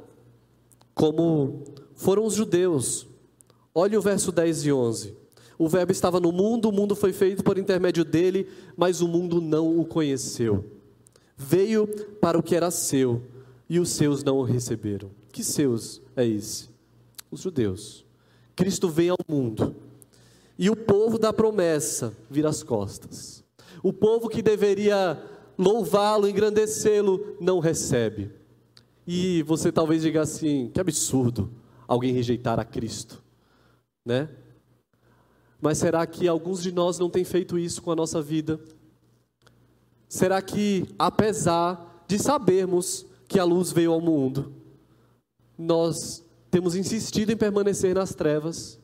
[0.95, 1.65] como
[1.97, 3.05] foram os judeus.
[3.75, 5.17] Olhe o verso 10 e 11.
[5.59, 8.47] O Verbo estava no mundo, o mundo foi feito por intermédio dele,
[8.77, 10.65] mas o mundo não o conheceu.
[11.37, 11.89] Veio
[12.21, 13.21] para o que era seu,
[13.69, 15.11] e os seus não o receberam.
[15.33, 16.69] Que seus é esse?
[17.29, 18.07] Os judeus.
[18.55, 19.75] Cristo vem ao mundo,
[20.57, 23.43] e o povo da promessa vira as costas.
[23.83, 25.21] O povo que deveria
[25.61, 28.31] louvá-lo, engrandecê-lo, não recebe.
[29.07, 31.53] E você talvez diga assim: que absurdo
[31.87, 33.23] alguém rejeitar a Cristo,
[34.05, 34.31] né?
[35.61, 38.59] Mas será que alguns de nós não têm feito isso com a nossa vida?
[40.09, 44.55] Será que, apesar de sabermos que a luz veio ao mundo,
[45.59, 48.81] nós temos insistido em permanecer nas trevas?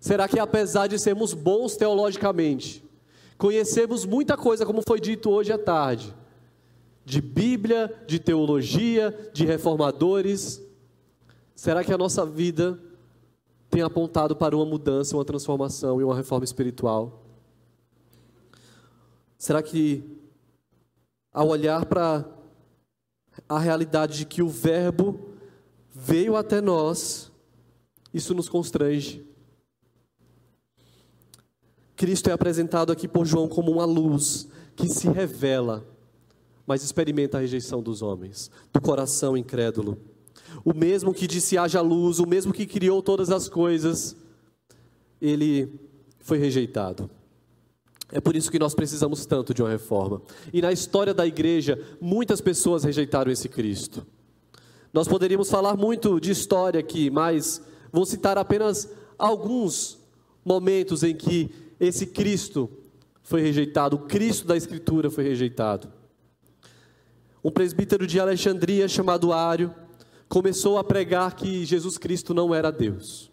[0.00, 2.82] Será que, apesar de sermos bons teologicamente,
[3.40, 6.14] Conhecemos muita coisa, como foi dito hoje à tarde,
[7.06, 10.60] de Bíblia, de teologia, de reformadores.
[11.54, 12.78] Será que a nossa vida
[13.70, 17.22] tem apontado para uma mudança, uma transformação e uma reforma espiritual?
[19.38, 20.04] Será que,
[21.32, 22.26] ao olhar para
[23.48, 25.18] a realidade de que o Verbo
[25.94, 27.32] veio até nós,
[28.12, 29.29] isso nos constrange?
[32.00, 35.86] Cristo é apresentado aqui por João como uma luz que se revela,
[36.66, 39.98] mas experimenta a rejeição dos homens, do coração incrédulo.
[40.64, 44.16] O mesmo que disse haja luz, o mesmo que criou todas as coisas,
[45.20, 45.78] ele
[46.20, 47.10] foi rejeitado.
[48.10, 50.22] É por isso que nós precisamos tanto de uma reforma.
[50.54, 54.06] E na história da igreja, muitas pessoas rejeitaram esse Cristo.
[54.90, 57.60] Nós poderíamos falar muito de história aqui, mas
[57.92, 59.98] vou citar apenas alguns
[60.42, 62.70] momentos em que esse Cristo
[63.22, 65.90] foi rejeitado, o Cristo da Escritura foi rejeitado.
[67.42, 69.74] Um presbítero de Alexandria chamado Ário
[70.28, 73.30] começou a pregar que Jesus Cristo não era Deus.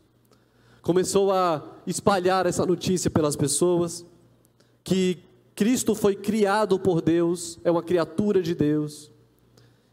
[0.82, 4.06] Começou a espalhar essa notícia pelas pessoas
[4.84, 5.20] que
[5.54, 9.12] Cristo foi criado por Deus, é uma criatura de Deus.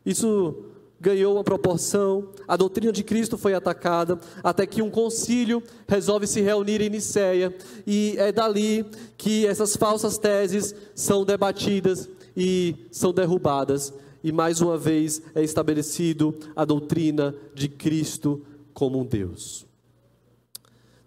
[0.07, 0.67] Isso
[1.05, 6.41] ganhou uma proporção, a doutrina de Cristo foi atacada, até que um concílio resolve se
[6.41, 7.55] reunir em Nicéia,
[7.87, 8.87] e é dali
[9.19, 16.35] que essas falsas teses são debatidas e são derrubadas, e mais uma vez é estabelecido
[16.57, 19.67] a doutrina de Cristo como um Deus.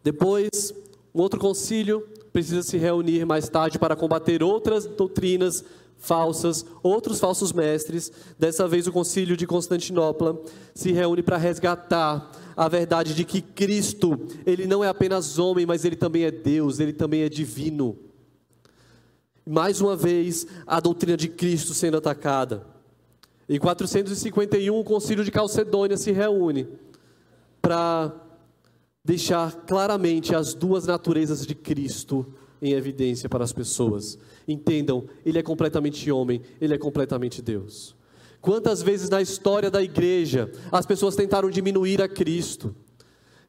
[0.03, 0.75] Depois,
[1.13, 5.65] um outro concílio precisa se reunir mais tarde para combater outras doutrinas
[5.97, 8.11] falsas, outros falsos mestres.
[8.37, 10.39] Dessa vez, o Concílio de Constantinopla
[10.73, 15.85] se reúne para resgatar a verdade de que Cristo, ele não é apenas homem, mas
[15.85, 17.97] ele também é Deus, ele também é divino.
[19.45, 22.65] Mais uma vez, a doutrina de Cristo sendo atacada.
[23.47, 26.67] Em 451, o Concílio de Calcedônia se reúne
[27.61, 28.13] para
[29.03, 32.25] deixar claramente as duas naturezas de Cristo
[32.61, 34.17] em evidência para as pessoas.
[34.47, 37.95] Entendam, ele é completamente homem, ele é completamente Deus.
[38.41, 42.75] Quantas vezes na história da igreja as pessoas tentaram diminuir a Cristo,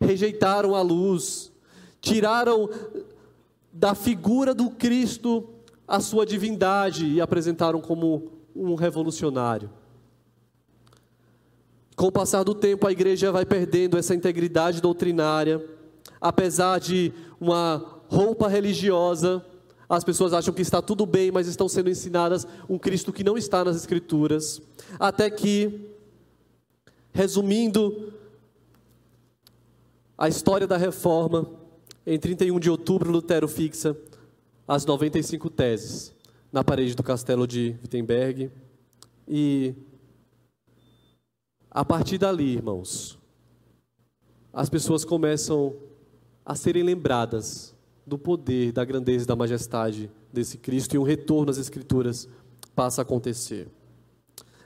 [0.01, 1.53] rejeitaram a luz,
[2.01, 2.69] tiraram
[3.73, 5.49] da figura do Cristo
[5.87, 9.71] a sua divindade e apresentaram como um revolucionário.
[11.97, 15.65] Com o passar do tempo, a igreja vai perdendo essa integridade doutrinária,
[16.21, 19.45] apesar de uma roupa religiosa,
[19.89, 23.39] as pessoas acham que está tudo bem, mas estão sendo ensinadas um Cristo que não
[23.39, 24.61] está nas Escrituras.
[24.99, 25.91] Até que,
[27.13, 28.13] resumindo
[30.17, 31.49] a história da reforma,
[32.07, 33.97] em 31 de outubro, Lutero fixa
[34.67, 36.13] as 95 teses
[36.53, 38.51] na parede do castelo de Wittenberg.
[39.27, 39.75] E
[41.71, 43.19] a partir dali, irmãos,
[44.53, 45.75] as pessoas começam
[46.45, 47.75] a serem lembradas
[48.09, 52.29] do poder, da grandeza e da majestade desse Cristo e um retorno às Escrituras
[52.75, 53.69] passa a acontecer.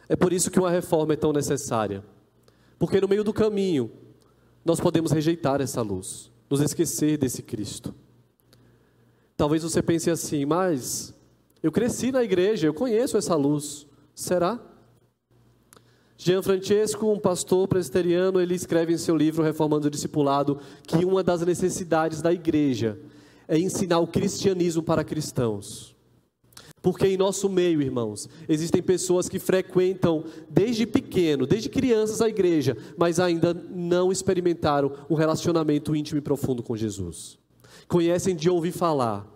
[0.08, 2.04] É por isso que uma reforma é tão necessária.
[2.78, 3.90] Porque no meio do caminho,
[4.64, 7.94] nós podemos rejeitar essa luz, nos esquecer desse Cristo.
[9.36, 11.14] Talvez você pense assim, mas
[11.62, 13.86] eu cresci na igreja, eu conheço essa luz.
[14.14, 14.60] Será?
[16.16, 21.22] Jean Francesco, um pastor presbiteriano, ele escreve em seu livro Reformando o Discipulado que uma
[21.22, 23.00] das necessidades da igreja
[23.46, 25.92] é ensinar o cristianismo para cristãos.
[26.82, 32.76] Porque em nosso meio, irmãos, existem pessoas que frequentam desde pequeno, desde crianças a igreja,
[32.96, 37.38] mas ainda não experimentaram um relacionamento íntimo e profundo com Jesus.
[37.86, 39.28] Conhecem de ouvir falar,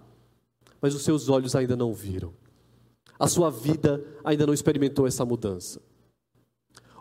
[0.81, 2.33] mas os seus olhos ainda não viram.
[3.19, 5.81] A sua vida ainda não experimentou essa mudança.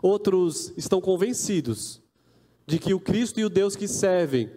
[0.00, 2.00] Outros estão convencidos
[2.66, 4.50] de que o Cristo e o Deus que servem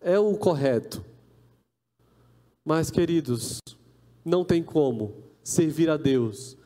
[0.00, 1.04] é o correto,
[2.64, 3.58] mas, queridos,
[4.24, 6.56] não tem como servir a Deus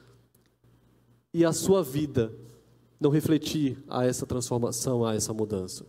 [1.33, 2.33] e a sua vida
[3.00, 5.85] não refletir a essa transformação, a essa mudança.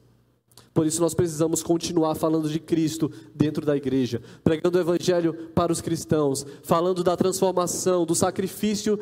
[0.74, 5.72] Por isso nós precisamos continuar falando de Cristo dentro da igreja, pregando o evangelho para
[5.72, 9.00] os cristãos, falando da transformação, do sacrifício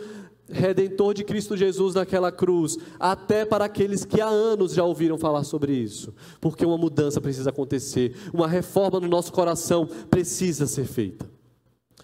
[0.50, 5.44] redentor de Cristo Jesus naquela cruz, até para aqueles que há anos já ouviram falar
[5.44, 11.30] sobre isso, porque uma mudança precisa acontecer, uma reforma no nosso coração precisa ser feita.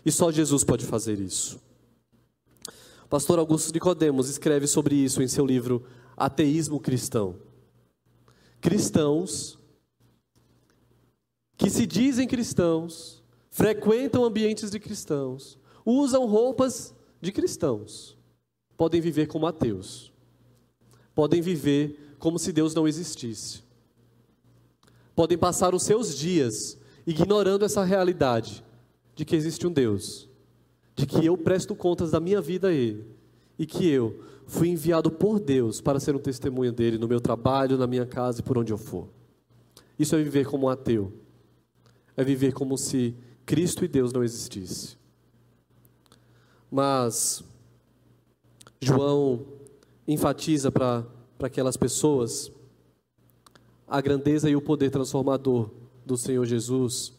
[0.05, 1.59] E só Jesus pode fazer isso.
[3.05, 5.83] O pastor Augusto Nicodemos escreve sobre isso em seu livro
[6.15, 7.35] Ateísmo Cristão.
[8.61, 9.57] Cristãos
[11.57, 13.21] que se dizem cristãos,
[13.51, 18.17] frequentam ambientes de cristãos, usam roupas de cristãos,
[18.79, 20.09] podem viver como ateus,
[21.13, 23.61] podem viver como se Deus não existisse,
[25.13, 28.63] podem passar os seus dias ignorando essa realidade
[29.13, 30.29] de que existe um Deus,
[30.95, 33.05] de que eu presto contas da minha vida a Ele
[33.57, 37.77] e que eu fui enviado por Deus para ser um testemunho dele no meu trabalho,
[37.77, 39.09] na minha casa e por onde eu for.
[39.99, 41.11] Isso é viver como um ateu,
[42.15, 43.13] é viver como se
[43.45, 44.97] Cristo e Deus não existissem.
[46.71, 47.43] Mas
[48.81, 49.45] João
[50.07, 51.05] enfatiza para
[51.41, 52.51] aquelas pessoas
[53.87, 55.69] a grandeza e o poder transformador
[56.05, 57.13] do Senhor Jesus,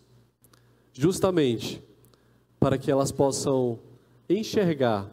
[0.93, 1.83] justamente
[2.59, 3.79] para que elas possam
[4.29, 5.11] enxergar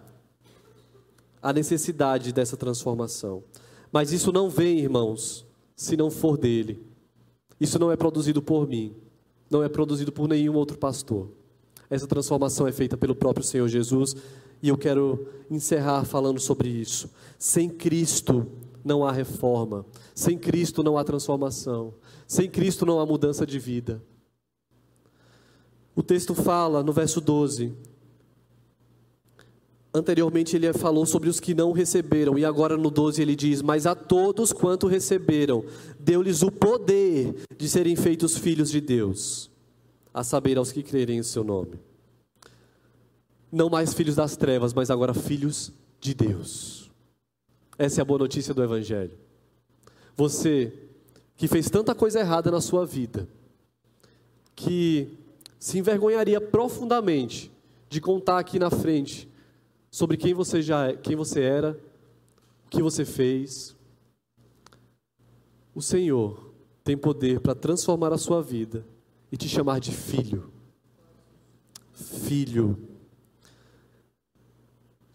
[1.42, 3.44] a necessidade dessa transformação.
[3.92, 6.84] Mas isso não vem, irmãos, se não for dele.
[7.60, 8.96] Isso não é produzido por mim,
[9.50, 11.30] não é produzido por nenhum outro pastor.
[11.90, 14.16] Essa transformação é feita pelo próprio Senhor Jesus
[14.62, 17.10] e eu quero encerrar falando sobre isso.
[17.38, 18.48] Sem Cristo
[18.84, 21.94] não há reforma, sem Cristo não há transformação,
[22.26, 24.02] sem Cristo não há mudança de vida.
[25.96, 27.74] O texto fala no verso 12.
[29.94, 33.88] Anteriormente ele falou sobre os que não receberam, e agora no 12 ele diz: Mas
[33.88, 35.64] a todos quanto receberam,
[36.00, 39.50] deu-lhes o poder de serem feitos filhos de Deus,
[40.14, 41.80] a saber, aos que crerem em seu nome.
[43.52, 46.92] Não mais filhos das trevas, mas agora filhos de Deus.
[47.78, 49.18] Essa é a boa notícia do Evangelho.
[50.16, 50.74] Você
[51.36, 53.28] que fez tanta coisa errada na sua vida,
[54.56, 55.16] que
[55.60, 57.52] se envergonharia profundamente
[57.88, 59.30] de contar aqui na frente
[59.92, 61.80] sobre quem você já é, quem você era,
[62.66, 63.76] o que você fez.
[65.76, 66.52] O Senhor
[66.84, 68.84] tem poder para transformar a sua vida
[69.32, 70.52] e te chamar de filho.
[71.94, 72.87] Filho.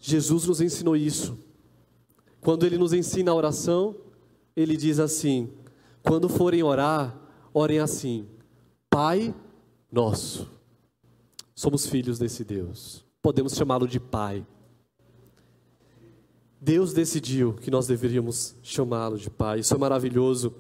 [0.05, 1.39] Jesus nos ensinou isso.
[2.41, 3.95] Quando ele nos ensina a oração,
[4.57, 5.49] ele diz assim:
[6.03, 7.17] quando forem orar,
[7.55, 8.27] orem assim:
[8.91, 9.33] Pai
[9.91, 10.51] nosso.
[11.55, 13.05] Somos filhos desse Deus.
[13.23, 14.45] Podemos chamá-lo de Pai.
[16.61, 19.61] Deus decidiu que nós deveríamos chamá-lo de Pai.
[19.61, 20.53] Isso é maravilhoso.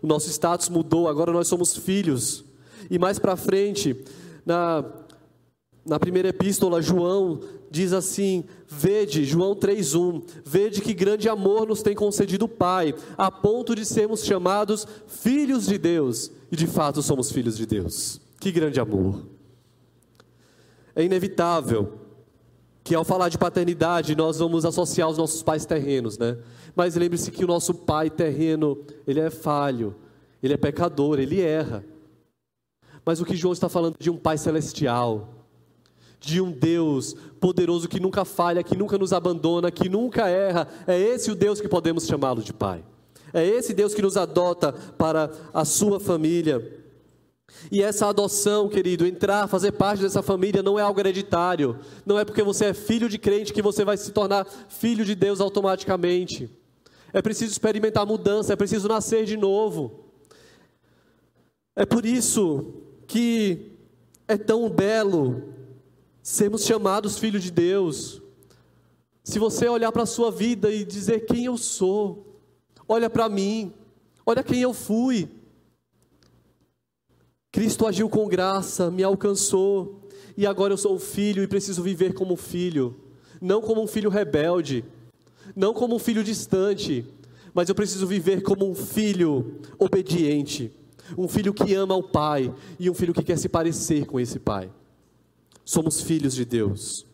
[0.00, 2.44] O nosso status mudou, agora nós somos filhos.
[2.88, 4.04] E mais para frente,
[4.46, 4.84] na,
[5.88, 11.94] na primeira epístola, João diz assim: Vede, João 3,1: Vede que grande amor nos tem
[11.94, 16.30] concedido o Pai, a ponto de sermos chamados filhos de Deus.
[16.52, 18.20] E de fato somos filhos de Deus.
[18.38, 19.26] Que grande amor!
[20.94, 21.92] É inevitável
[22.84, 26.38] que ao falar de paternidade nós vamos associar os nossos pais terrenos, né?
[26.74, 29.94] Mas lembre-se que o nosso pai terreno, ele é falho,
[30.42, 31.84] ele é pecador, ele erra.
[33.04, 35.37] Mas o que João está falando de um pai celestial,
[36.20, 40.98] de um Deus poderoso que nunca falha, que nunca nos abandona, que nunca erra, é
[40.98, 42.84] esse o Deus que podemos chamá-lo de pai.
[43.32, 46.84] É esse Deus que nos adota para a sua família.
[47.70, 51.78] E essa adoção, querido, entrar, fazer parte dessa família não é algo hereditário.
[52.04, 55.14] Não é porque você é filho de crente que você vai se tornar filho de
[55.14, 56.50] Deus automaticamente.
[57.12, 60.04] É preciso experimentar mudança, é preciso nascer de novo.
[61.74, 62.74] É por isso
[63.06, 63.72] que
[64.26, 65.42] é tão belo
[66.22, 68.22] sermos chamados filhos de Deus.
[69.24, 72.40] Se você olhar para a sua vida e dizer quem eu sou,
[72.88, 73.72] olha para mim,
[74.24, 75.28] olha quem eu fui.
[77.52, 82.36] Cristo agiu com graça, me alcançou, e agora eu sou filho e preciso viver como
[82.36, 82.96] filho,
[83.40, 84.84] não como um filho rebelde,
[85.56, 87.04] não como um filho distante,
[87.52, 90.70] mas eu preciso viver como um filho obediente,
[91.16, 94.38] um filho que ama o Pai e um filho que quer se parecer com esse
[94.38, 94.70] Pai.
[95.68, 97.04] Somos filhos de Deus.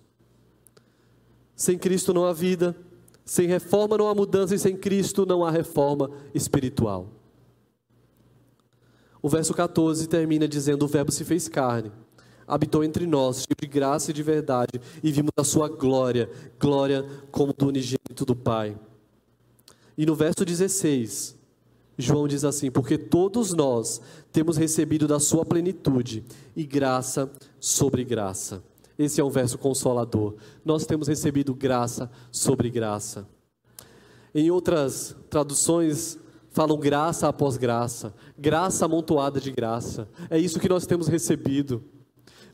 [1.57, 2.77] Sem Cristo não há vida,
[3.25, 7.09] sem reforma não há mudança e sem Cristo não há reforma espiritual.
[9.21, 11.91] O verso 14 termina dizendo: O Verbo se fez carne,
[12.47, 17.05] habitou entre nós, cheio de graça e de verdade, e vimos a sua glória, glória
[17.33, 18.79] como do unigênito do Pai.
[19.99, 21.35] E no verso 16,
[21.99, 24.01] João diz assim: Porque todos nós
[24.33, 27.29] temos recebido da sua plenitude, e graça
[27.65, 28.63] sobre graça.
[28.99, 30.35] Esse é um verso consolador.
[30.63, 33.27] Nós temos recebido graça sobre graça.
[34.35, 36.19] Em outras traduções,
[36.51, 40.07] falam graça após graça, graça amontoada de graça.
[40.29, 41.83] É isso que nós temos recebido.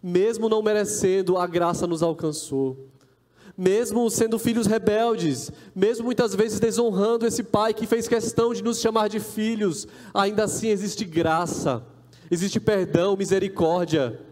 [0.01, 2.89] Mesmo não merecendo, a graça nos alcançou.
[3.59, 8.79] Mesmo sendo filhos rebeldes, mesmo muitas vezes desonrando esse pai que fez questão de nos
[8.79, 11.85] chamar de filhos, ainda assim existe graça,
[12.31, 14.30] existe perdão, misericórdia.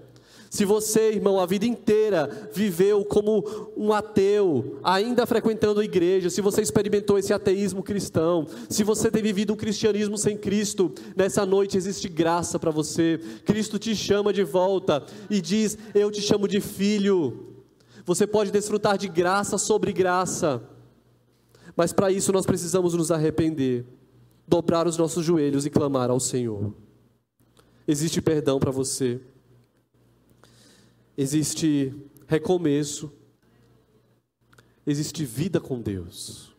[0.50, 3.44] Se você, irmão, a vida inteira viveu como
[3.76, 9.22] um ateu, ainda frequentando a igreja, se você experimentou esse ateísmo cristão, se você tem
[9.22, 13.20] vivido um cristianismo sem Cristo, nessa noite existe graça para você.
[13.44, 17.54] Cristo te chama de volta e diz: Eu te chamo de filho.
[18.06, 20.62] Você pode desfrutar de graça sobre graça,
[21.76, 23.84] mas para isso nós precisamos nos arrepender,
[24.46, 26.72] dobrar os nossos joelhos e clamar ao Senhor.
[27.86, 29.20] Existe perdão para você
[31.18, 31.92] existe
[32.28, 33.12] recomeço,
[34.86, 36.54] existe vida com Deus.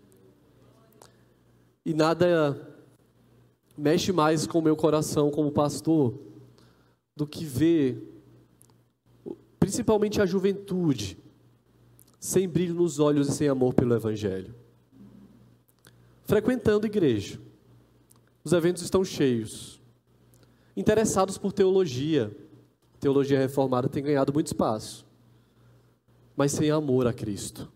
[1.86, 2.76] E nada
[3.78, 6.20] mexe mais com o meu coração como pastor
[7.16, 8.22] do que ver,
[9.57, 11.18] principalmente a juventude,
[12.20, 14.53] sem brilho nos olhos e sem amor pelo Evangelho.
[16.26, 17.39] Frequentando igreja,
[18.43, 19.82] os eventos estão cheios,
[20.76, 22.36] interessados por teologia,
[23.00, 25.06] teologia reformada tem ganhado muito espaço,
[26.36, 27.72] mas sem amor a Cristo,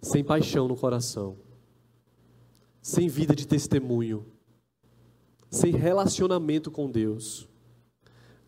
[0.00, 1.36] sem paixão no coração,
[2.80, 4.26] sem vida de testemunho,
[5.50, 7.48] sem relacionamento com Deus,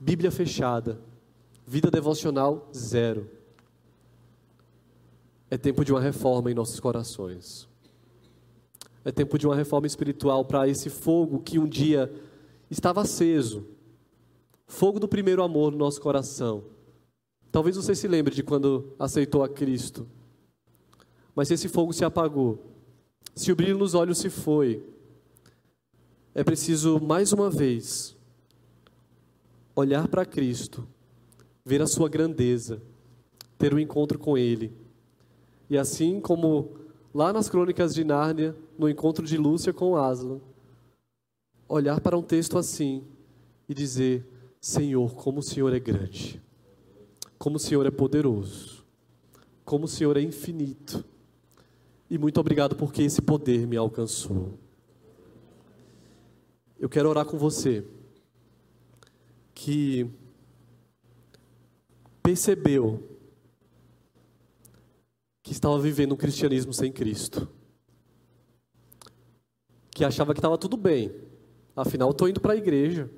[0.01, 1.01] Bíblia fechada,
[1.67, 3.29] vida devocional zero.
[5.51, 7.69] É tempo de uma reforma em nossos corações.
[9.05, 12.13] É tempo de uma reforma espiritual para esse fogo que um dia
[12.71, 13.67] estava aceso
[14.69, 16.63] fogo do primeiro amor no nosso coração.
[17.51, 20.07] Talvez você se lembre de quando aceitou a Cristo.
[21.35, 22.59] Mas esse fogo se apagou.
[23.35, 24.85] Se o brilho nos olhos se foi,
[26.35, 28.15] é preciso mais uma vez
[29.75, 30.87] olhar para Cristo,
[31.65, 32.83] ver a sua grandeza,
[33.57, 34.73] ter um encontro com Ele.
[35.71, 36.77] E assim como
[37.15, 40.41] lá nas crônicas de Nárnia, no encontro de Lúcia com Aslan,
[41.69, 43.05] olhar para um texto assim
[43.69, 44.27] e dizer:
[44.61, 46.43] Senhor, como o Senhor é grande,
[47.39, 48.85] como o Senhor é poderoso,
[49.65, 51.05] como o Senhor é infinito.
[52.11, 54.59] E muito obrigado porque esse poder me alcançou.
[56.79, 57.85] Eu quero orar com você
[59.55, 60.11] que
[62.23, 63.03] percebeu
[65.43, 67.49] que estava vivendo um cristianismo sem Cristo,
[69.91, 71.13] que achava que estava tudo bem,
[71.75, 73.11] afinal estou indo para a igreja,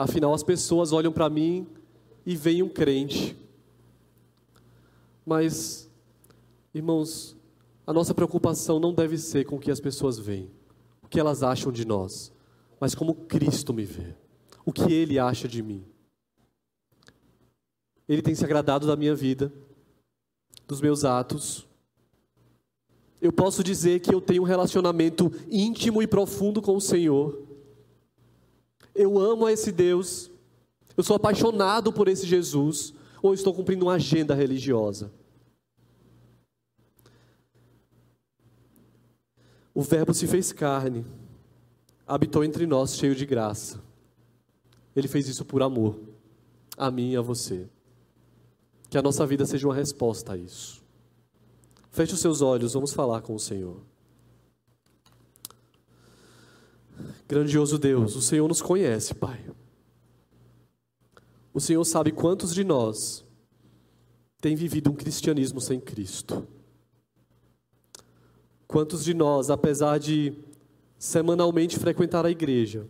[0.00, 1.66] Afinal, as pessoas olham para mim
[2.24, 3.36] e veem um crente.
[5.26, 5.90] Mas,
[6.72, 7.36] irmãos,
[7.86, 10.50] a nossa preocupação não deve ser com o que as pessoas veem,
[11.02, 12.32] o que elas acham de nós,
[12.80, 14.14] mas como Cristo me vê,
[14.64, 15.84] o que Ele acha de mim.
[18.08, 19.52] Ele tem se agradado da minha vida,
[20.66, 21.68] dos meus atos.
[23.20, 27.49] Eu posso dizer que eu tenho um relacionamento íntimo e profundo com o Senhor
[29.00, 30.30] eu amo esse Deus,
[30.96, 32.92] eu sou apaixonado por esse Jesus,
[33.22, 35.12] ou estou cumprindo uma agenda religiosa?
[39.74, 41.06] O Verbo se fez carne,
[42.06, 43.80] habitou entre nós cheio de graça.
[44.94, 45.98] Ele fez isso por amor,
[46.76, 47.68] a mim e a você.
[48.88, 50.82] Que a nossa vida seja uma resposta a isso.
[51.90, 53.89] Feche os seus olhos, vamos falar com o Senhor.
[57.28, 59.44] Grandioso Deus, o Senhor nos conhece, Pai.
[61.52, 63.24] O Senhor sabe quantos de nós
[64.40, 66.46] têm vivido um cristianismo sem Cristo.
[68.66, 70.32] Quantos de nós, apesar de
[70.98, 72.86] semanalmente frequentar a igreja,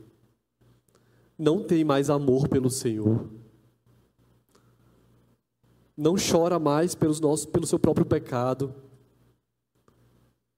[1.38, 3.30] não tem mais amor pelo Senhor,
[5.96, 8.74] não chora mais pelos nossos, pelo seu próprio pecado,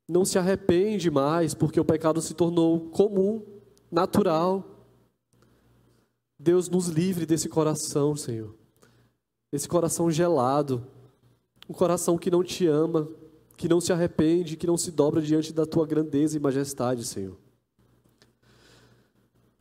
[0.08, 3.42] não se arrepende mais porque o pecado se tornou comum,
[3.90, 4.64] natural.
[6.38, 8.54] Deus nos livre desse coração, Senhor.
[9.52, 10.86] Esse coração gelado,
[11.68, 13.08] um coração que não te ama,
[13.56, 17.36] que não se arrepende, que não se dobra diante da tua grandeza e majestade, Senhor.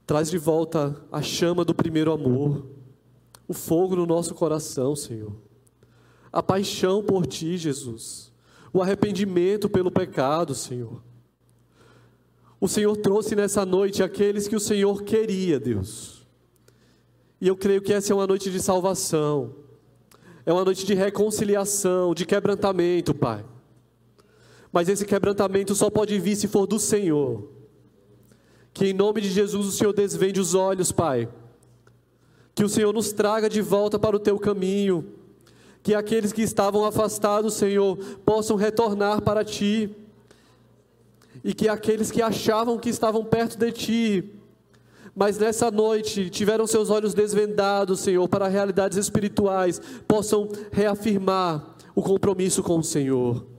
[0.06, 2.66] Traz de volta a chama do primeiro amor,
[3.48, 5.36] o fogo no nosso coração, Senhor.
[6.32, 8.31] A paixão por ti, Jesus.
[8.74, 11.02] O arrependimento pelo pecado, Senhor.
[12.60, 16.28] O Senhor trouxe nessa noite aqueles que o Senhor queria, Deus.
[17.42, 19.56] E eu creio que essa é uma noite de salvação,
[20.46, 23.44] é uma noite de reconciliação, de quebrantamento, Pai.
[24.72, 27.50] Mas esse quebrantamento só pode vir se for do Senhor.
[28.74, 31.28] Que em nome de Jesus o Senhor desvende os olhos, Pai.
[32.54, 35.14] Que o Senhor nos traga de volta para o teu caminho.
[35.84, 39.90] Que aqueles que estavam afastados, Senhor, possam retornar para ti
[41.44, 44.32] e que aqueles que achavam que estavam perto de ti,
[45.16, 52.62] mas nessa noite tiveram seus olhos desvendados, Senhor, para realidades espirituais, possam reafirmar o compromisso
[52.62, 53.51] com o Senhor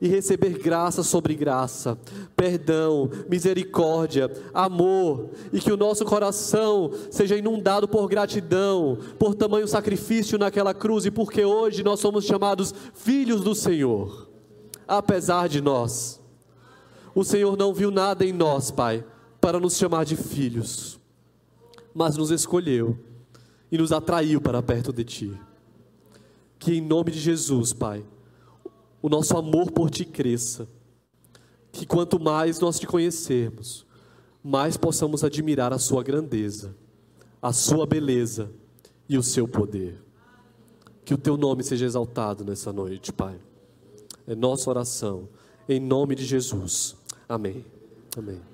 [0.00, 1.98] e receber graça sobre graça,
[2.36, 10.38] perdão, misericórdia, amor, e que o nosso coração seja inundado por gratidão, por tamanho sacrifício
[10.38, 14.28] naquela cruz, e porque hoje nós somos chamados filhos do Senhor,
[14.86, 16.20] apesar de nós.
[17.14, 19.04] O Senhor não viu nada em nós, Pai,
[19.40, 20.98] para nos chamar de filhos,
[21.94, 22.98] mas nos escolheu
[23.70, 25.40] e nos atraiu para perto de Ti.
[26.58, 28.04] Que em nome de Jesus, Pai,
[29.04, 30.66] o nosso amor por Ti cresça.
[31.70, 33.84] Que quanto mais nós Te conhecermos,
[34.42, 36.74] mais possamos admirar a Sua grandeza,
[37.42, 38.50] a Sua beleza
[39.06, 40.00] e o Seu poder.
[41.04, 43.38] Que o Teu nome seja exaltado nessa noite, Pai.
[44.26, 45.28] É nossa oração,
[45.68, 46.96] em nome de Jesus.
[47.28, 47.62] Amém.
[48.16, 48.53] Amém.